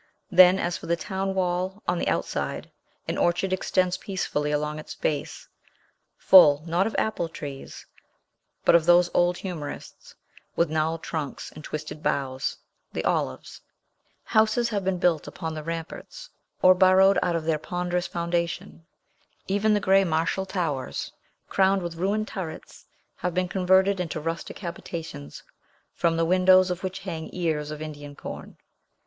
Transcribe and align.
Then, 0.31 0.57
as 0.57 0.77
for 0.77 0.87
the 0.87 0.95
town 0.95 1.35
wall, 1.35 1.83
on 1.87 1.99
the 1.99 2.07
outside 2.07 2.71
an 3.07 3.19
orchard 3.19 3.53
extends 3.53 3.99
peacefully 3.99 4.49
along 4.51 4.79
its 4.79 4.95
base, 4.95 5.47
full, 6.17 6.63
not 6.65 6.87
of 6.87 6.95
apple 6.97 7.29
trees, 7.29 7.85
but 8.65 8.73
of 8.73 8.87
those 8.87 9.11
old 9.13 9.37
humorists 9.37 10.15
with 10.55 10.71
gnarled 10.71 11.03
trunks 11.03 11.51
and 11.51 11.63
twisted 11.63 12.01
boughs, 12.01 12.57
the 12.93 13.05
olives. 13.05 13.61
Houses 14.23 14.69
have 14.69 14.83
been 14.83 14.97
built 14.97 15.27
upon 15.27 15.53
the 15.53 15.61
ramparts, 15.61 16.31
or 16.63 16.73
burrowed 16.73 17.19
out 17.21 17.35
of 17.35 17.43
their 17.43 17.59
ponderous 17.59 18.07
foundation. 18.07 18.87
Even 19.45 19.75
the 19.75 19.79
gray, 19.79 20.03
martial 20.03 20.47
towers, 20.47 21.11
crowned 21.47 21.83
with 21.83 21.93
ruined 21.97 22.27
turrets, 22.27 22.87
have 23.17 23.35
been 23.35 23.47
converted 23.47 23.99
into 23.99 24.19
rustic 24.19 24.57
habitations, 24.57 25.43
from 25.93 26.17
the 26.17 26.25
windows 26.25 26.71
of 26.71 26.81
which 26.83 27.01
hang 27.01 27.29
ears 27.33 27.69
of 27.69 27.83
Indian 27.83 28.15
corn. 28.15 28.57